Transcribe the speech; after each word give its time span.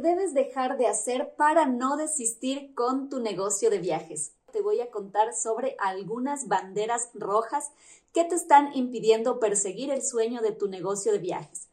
Debes 0.00 0.34
dejar 0.34 0.76
de 0.76 0.86
hacer 0.86 1.34
para 1.36 1.66
no 1.66 1.96
desistir 1.96 2.74
con 2.74 3.08
tu 3.08 3.20
negocio 3.20 3.70
de 3.70 3.78
viajes. 3.78 4.34
Te 4.52 4.60
voy 4.60 4.80
a 4.80 4.90
contar 4.90 5.32
sobre 5.34 5.76
algunas 5.78 6.48
banderas 6.48 7.10
rojas 7.14 7.70
que 8.12 8.24
te 8.24 8.34
están 8.34 8.74
impidiendo 8.74 9.38
perseguir 9.38 9.90
el 9.90 10.02
sueño 10.02 10.40
de 10.42 10.52
tu 10.52 10.68
negocio 10.68 11.12
de 11.12 11.18
viajes. 11.18 11.68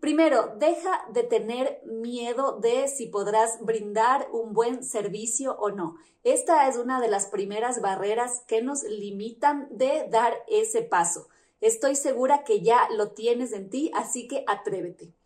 Primero, 0.00 0.54
deja 0.58 1.04
de 1.12 1.24
tener 1.24 1.82
miedo 1.84 2.58
de 2.60 2.86
si 2.86 3.06
podrás 3.06 3.58
brindar 3.64 4.28
un 4.32 4.52
buen 4.52 4.84
servicio 4.84 5.56
o 5.58 5.70
no. 5.70 5.96
Esta 6.22 6.68
es 6.68 6.76
una 6.76 7.00
de 7.00 7.08
las 7.08 7.26
primeras 7.26 7.80
barreras 7.80 8.44
que 8.46 8.62
nos 8.62 8.84
limitan 8.84 9.66
de 9.70 10.06
dar 10.08 10.34
ese 10.46 10.82
paso. 10.82 11.28
Estoy 11.60 11.96
segura 11.96 12.44
que 12.44 12.60
ya 12.60 12.88
lo 12.90 13.10
tienes 13.10 13.52
en 13.52 13.70
ti, 13.70 13.90
así 13.94 14.28
que 14.28 14.44
atrévete. 14.46 15.17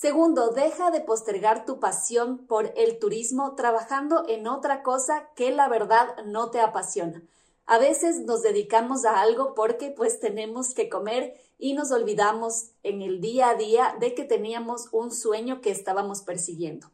Segundo, 0.00 0.48
deja 0.48 0.90
de 0.90 1.02
postergar 1.02 1.66
tu 1.66 1.78
pasión 1.78 2.46
por 2.46 2.72
el 2.74 2.98
turismo 2.98 3.54
trabajando 3.54 4.24
en 4.28 4.48
otra 4.48 4.82
cosa 4.82 5.28
que 5.36 5.50
la 5.50 5.68
verdad 5.68 6.24
no 6.24 6.50
te 6.50 6.58
apasiona. 6.58 7.22
A 7.66 7.76
veces 7.76 8.20
nos 8.20 8.40
dedicamos 8.40 9.04
a 9.04 9.20
algo 9.20 9.52
porque 9.52 9.90
pues 9.90 10.18
tenemos 10.18 10.72
que 10.72 10.88
comer 10.88 11.34
y 11.58 11.74
nos 11.74 11.92
olvidamos 11.92 12.70
en 12.82 13.02
el 13.02 13.20
día 13.20 13.50
a 13.50 13.56
día 13.56 13.94
de 14.00 14.14
que 14.14 14.24
teníamos 14.24 14.88
un 14.90 15.10
sueño 15.10 15.60
que 15.60 15.70
estábamos 15.70 16.22
persiguiendo. 16.22 16.90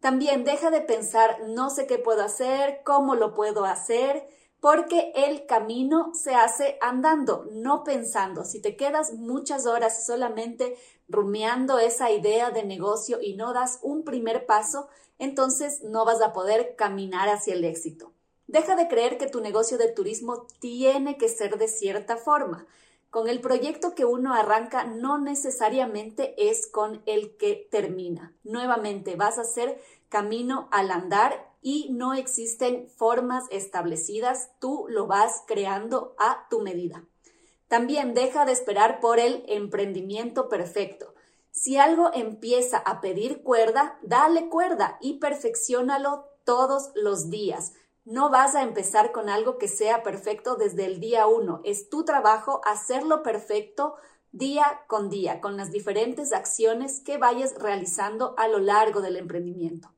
También 0.00 0.42
deja 0.42 0.72
de 0.72 0.80
pensar 0.80 1.38
no 1.46 1.70
sé 1.70 1.86
qué 1.86 1.98
puedo 1.98 2.24
hacer, 2.24 2.80
cómo 2.84 3.14
lo 3.14 3.34
puedo 3.34 3.66
hacer, 3.66 4.26
porque 4.60 5.12
el 5.14 5.46
camino 5.46 6.12
se 6.14 6.34
hace 6.34 6.78
andando, 6.80 7.46
no 7.52 7.84
pensando. 7.84 8.44
Si 8.44 8.60
te 8.60 8.76
quedas 8.76 9.12
muchas 9.14 9.66
horas 9.66 10.04
solamente 10.04 10.76
rumiando 11.08 11.78
esa 11.78 12.10
idea 12.10 12.50
de 12.50 12.64
negocio 12.64 13.18
y 13.22 13.34
no 13.34 13.52
das 13.52 13.78
un 13.82 14.04
primer 14.04 14.46
paso, 14.46 14.88
entonces 15.18 15.82
no 15.82 16.04
vas 16.04 16.20
a 16.20 16.32
poder 16.32 16.74
caminar 16.76 17.28
hacia 17.28 17.54
el 17.54 17.64
éxito. 17.64 18.12
Deja 18.46 18.76
de 18.76 18.88
creer 18.88 19.18
que 19.18 19.28
tu 19.28 19.40
negocio 19.40 19.78
de 19.78 19.92
turismo 19.92 20.46
tiene 20.58 21.18
que 21.18 21.28
ser 21.28 21.58
de 21.58 21.68
cierta 21.68 22.16
forma. 22.16 22.66
Con 23.10 23.28
el 23.28 23.40
proyecto 23.40 23.94
que 23.94 24.04
uno 24.04 24.34
arranca 24.34 24.84
no 24.84 25.18
necesariamente 25.18 26.34
es 26.36 26.66
con 26.66 27.02
el 27.06 27.36
que 27.36 27.68
termina. 27.70 28.34
Nuevamente 28.44 29.16
vas 29.16 29.38
a 29.38 29.42
hacer 29.42 29.80
camino 30.08 30.68
al 30.72 30.90
andar 30.90 31.47
y 31.60 31.88
no 31.90 32.14
existen 32.14 32.88
formas 32.88 33.44
establecidas, 33.50 34.50
tú 34.60 34.86
lo 34.88 35.06
vas 35.06 35.42
creando 35.46 36.14
a 36.18 36.46
tu 36.48 36.60
medida. 36.60 37.04
También 37.68 38.14
deja 38.14 38.44
de 38.44 38.52
esperar 38.52 39.00
por 39.00 39.18
el 39.18 39.44
emprendimiento 39.46 40.48
perfecto. 40.48 41.14
Si 41.50 41.76
algo 41.76 42.10
empieza 42.14 42.78
a 42.78 43.00
pedir 43.00 43.42
cuerda, 43.42 43.98
dale 44.02 44.48
cuerda 44.48 44.96
y 45.00 45.18
perfeccionalo 45.18 46.26
todos 46.44 46.90
los 46.94 47.30
días. 47.30 47.72
No 48.04 48.30
vas 48.30 48.54
a 48.54 48.62
empezar 48.62 49.12
con 49.12 49.28
algo 49.28 49.58
que 49.58 49.68
sea 49.68 50.02
perfecto 50.02 50.54
desde 50.54 50.86
el 50.86 50.98
día 51.00 51.26
uno. 51.26 51.60
Es 51.64 51.90
tu 51.90 52.04
trabajo 52.04 52.62
hacerlo 52.64 53.22
perfecto 53.22 53.96
día 54.32 54.82
con 54.86 55.10
día, 55.10 55.40
con 55.40 55.56
las 55.56 55.70
diferentes 55.70 56.32
acciones 56.32 57.00
que 57.00 57.18
vayas 57.18 57.54
realizando 57.58 58.34
a 58.38 58.48
lo 58.48 58.60
largo 58.60 59.00
del 59.00 59.16
emprendimiento. 59.16 59.90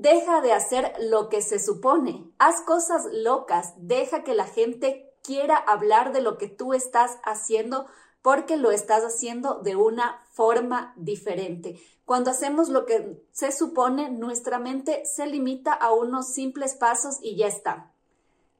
Deja 0.00 0.40
de 0.40 0.54
hacer 0.54 0.94
lo 0.98 1.28
que 1.28 1.42
se 1.42 1.58
supone. 1.58 2.24
Haz 2.38 2.62
cosas 2.62 3.04
locas. 3.12 3.74
Deja 3.76 4.24
que 4.24 4.34
la 4.34 4.46
gente 4.46 5.12
quiera 5.22 5.56
hablar 5.56 6.14
de 6.14 6.22
lo 6.22 6.38
que 6.38 6.48
tú 6.48 6.72
estás 6.72 7.18
haciendo 7.22 7.84
porque 8.22 8.56
lo 8.56 8.70
estás 8.70 9.04
haciendo 9.04 9.60
de 9.62 9.76
una 9.76 10.24
forma 10.32 10.94
diferente. 10.96 11.78
Cuando 12.06 12.30
hacemos 12.30 12.70
lo 12.70 12.86
que 12.86 13.22
se 13.32 13.52
supone, 13.52 14.10
nuestra 14.10 14.58
mente 14.58 15.04
se 15.04 15.26
limita 15.26 15.74
a 15.74 15.92
unos 15.92 16.32
simples 16.32 16.74
pasos 16.74 17.18
y 17.20 17.36
ya 17.36 17.48
está. 17.48 17.92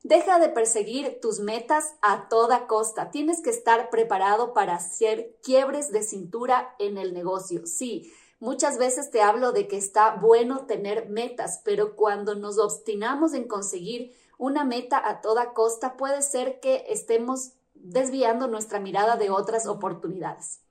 Deja 0.03 0.39
de 0.41 0.51
perseguir 0.51 1.21
tus 1.23 1.41
metas 1.41 1.95
a 2.03 2.29
toda 2.29 2.67
costa. 2.67 3.11
Tienes 3.11 3.41
que 3.41 3.49
estar 3.49 3.89
preparado 3.89 4.53
para 4.53 4.75
hacer 4.75 5.39
quiebres 5.43 5.91
de 5.91 6.03
cintura 6.03 6.75
en 6.79 6.99
el 6.99 7.15
negocio. 7.15 7.67
Sí, 7.67 8.13
Muchas 8.41 8.79
veces 8.79 9.11
te 9.11 9.21
hablo 9.21 9.53
de 9.53 9.69
que 9.69 9.77
está 9.77 10.17
bueno 10.17 10.65
tener 10.65 11.11
metas, 11.11 11.61
pero 11.63 11.95
cuando 11.95 12.35
nos 12.35 12.59
obstinamos 12.59 13.35
en 13.35 13.47
conseguir 13.47 14.17
una 14.39 14.65
meta 14.65 15.01
a 15.07 15.21
toda 15.21 15.53
costa, 15.53 15.99
puede 15.99 16.23
ser 16.23 16.59
que 16.59 16.87
estemos 16.89 17.53
desviando 17.75 18.49
nuestra 18.49 18.81
mirada 18.81 19.17
de 19.17 19.29
otras 19.29 19.67
oportunidades. 19.67 20.63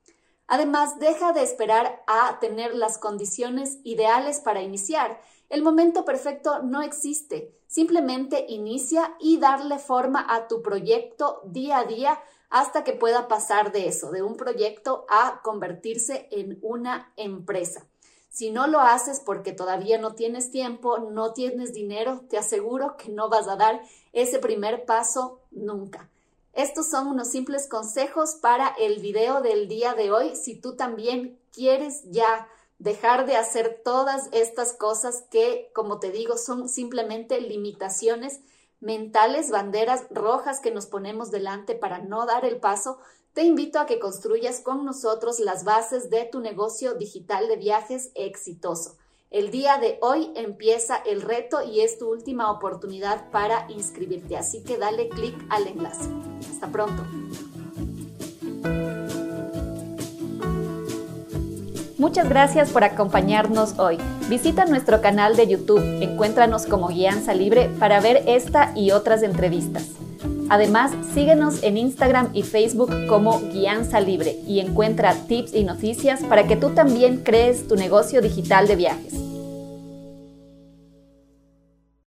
Además, 0.52 0.98
deja 0.98 1.32
de 1.32 1.44
esperar 1.44 2.02
a 2.08 2.40
tener 2.40 2.74
las 2.74 2.98
condiciones 2.98 3.78
ideales 3.84 4.40
para 4.40 4.64
iniciar. 4.64 5.22
El 5.48 5.62
momento 5.62 6.06
perfecto 6.06 6.64
no 6.64 6.82
existe. 6.82 7.56
Simplemente 7.68 8.48
inicia 8.50 9.16
y 9.20 9.38
darle 9.38 9.78
forma 9.78 10.26
a 10.28 10.48
tu 10.48 10.64
proyecto 10.64 11.42
día 11.46 11.78
a 11.78 11.84
día 11.84 12.20
hasta 12.50 12.84
que 12.84 12.94
pueda 12.94 13.28
pasar 13.28 13.72
de 13.72 13.88
eso, 13.88 14.10
de 14.10 14.24
un 14.24 14.38
proyecto 14.38 15.06
a 15.08 15.42
convertirse 15.44 16.28
en 16.32 16.58
una 16.64 17.14
empresa. 17.16 17.86
Si 18.30 18.50
no 18.50 18.66
lo 18.66 18.80
haces 18.80 19.20
porque 19.20 19.52
todavía 19.52 20.00
no 20.00 20.16
tienes 20.16 20.50
tiempo, 20.50 20.98
no 20.98 21.32
tienes 21.34 21.74
dinero, 21.74 22.22
te 22.28 22.40
aseguro 22.40 22.98
que 22.98 23.10
no 23.12 23.30
vas 23.30 23.48
a 23.48 23.56
dar 23.56 23.84
ese 24.14 24.40
primer 24.40 24.86
paso 24.86 25.42
nunca. 25.52 26.10
Estos 26.60 26.90
son 26.90 27.08
unos 27.08 27.30
simples 27.30 27.70
consejos 27.70 28.36
para 28.36 28.68
el 28.78 29.00
video 29.00 29.40
del 29.40 29.70
día 29.70 29.94
de 29.94 30.12
hoy. 30.12 30.36
Si 30.36 30.60
tú 30.60 30.76
también 30.76 31.40
quieres 31.54 32.04
ya 32.12 32.50
dejar 32.80 33.26
de 33.26 33.38
hacer 33.38 33.80
todas 33.82 34.28
estas 34.34 34.74
cosas 34.74 35.24
que, 35.32 35.72
como 35.74 36.00
te 36.00 36.12
digo, 36.12 36.38
son 36.38 36.68
simplemente 36.68 37.40
limitaciones 37.40 38.42
mentales, 38.82 39.52
banderas 39.52 40.08
rojas 40.12 40.60
que 40.60 40.72
nos 40.72 40.86
ponemos 40.86 41.32
delante 41.32 41.76
para 41.76 42.00
no 42.00 42.26
dar 42.26 42.44
el 42.44 42.60
paso, 42.60 43.00
te 43.32 43.44
invito 43.44 43.80
a 43.80 43.86
que 43.86 44.00
construyas 44.00 44.60
con 44.60 44.84
nosotros 44.84 45.40
las 45.40 45.64
bases 45.64 46.10
de 46.10 46.26
tu 46.26 46.42
negocio 46.42 46.96
digital 46.96 47.48
de 47.48 47.56
viajes 47.56 48.12
exitoso. 48.16 48.98
El 49.32 49.52
día 49.52 49.78
de 49.78 50.00
hoy 50.02 50.32
empieza 50.36 50.96
el 51.06 51.22
reto 51.22 51.62
y 51.62 51.82
es 51.82 52.00
tu 52.00 52.10
última 52.10 52.50
oportunidad 52.50 53.30
para 53.30 53.68
inscribirte, 53.70 54.36
así 54.36 54.64
que 54.64 54.80
dale 54.80 55.08
clic 55.08 55.36
al 55.50 55.68
enlace. 55.68 56.10
Hasta 56.52 56.68
pronto. 56.70 57.04
Muchas 62.00 62.28
gracias 62.28 62.72
por 62.72 62.84
acompañarnos 62.84 63.78
hoy. 63.78 64.00
Visita 64.30 64.66
nuestro 64.66 65.00
canal 65.00 65.36
de 65.36 65.46
YouTube, 65.46 66.02
encuéntranos 66.02 66.66
como 66.66 66.88
Guianza 66.88 67.36
Libre 67.36 67.70
para 67.78 68.00
ver 68.00 68.24
esta 68.26 68.72
y 68.76 68.90
otras 68.90 69.22
entrevistas. 69.22 69.90
Además, 70.50 70.92
síguenos 71.14 71.62
en 71.62 71.78
Instagram 71.78 72.30
y 72.34 72.42
Facebook 72.42 72.92
como 73.08 73.40
Guianza 73.52 74.00
Libre 74.00 74.36
y 74.48 74.60
encuentra 74.60 75.14
tips 75.14 75.54
y 75.54 75.64
noticias 75.64 76.22
para 76.24 76.48
que 76.48 76.56
tú 76.56 76.72
también 76.72 77.18
crees 77.18 77.68
tu 77.68 77.76
negocio 77.76 78.22
digital 78.22 78.68
de 78.68 78.76
viajes. 78.76 79.29